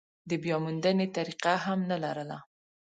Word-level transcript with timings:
د 0.29 0.31
بیاموندنې 0.43 1.07
طریقه 1.15 1.53
هم 1.65 1.79
نه 1.91 1.97
لرله. 2.03 2.37